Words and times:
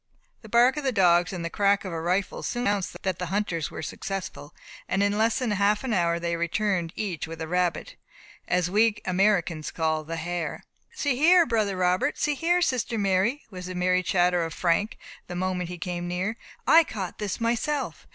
The 0.41 0.49
bark 0.49 0.77
of 0.77 0.83
the 0.83 0.91
dogs 0.91 1.31
and 1.31 1.53
crack 1.53 1.85
of 1.85 1.93
a 1.93 2.01
rifle 2.01 2.41
soon 2.41 2.63
announced 2.65 2.97
that 3.03 3.19
the 3.19 3.27
hunters 3.27 3.69
were 3.69 3.83
successful, 3.83 4.51
and 4.89 5.03
in 5.03 5.15
less 5.15 5.37
than 5.37 5.51
half 5.51 5.83
an 5.83 5.93
hour 5.93 6.19
they 6.19 6.35
returned 6.35 6.91
each 6.95 7.27
with 7.27 7.39
a 7.39 7.47
rabbit, 7.47 7.97
as 8.47 8.67
we 8.67 8.97
Americans 9.05 9.69
call 9.69 10.03
the 10.03 10.15
hare. 10.15 10.63
"See 10.91 11.15
here, 11.17 11.45
brother 11.45 11.77
Robert! 11.77 12.17
See 12.17 12.33
here, 12.33 12.63
sister 12.63 12.97
Mary!" 12.97 13.43
was 13.51 13.67
the 13.67 13.75
merry 13.75 14.01
chatter 14.01 14.43
of 14.43 14.55
Frank, 14.55 14.97
the 15.27 15.35
moment 15.35 15.69
he 15.69 15.77
came 15.77 16.07
near. 16.07 16.35
"I 16.65 16.83
caught 16.83 17.19
this 17.19 17.39
myself. 17.39 18.07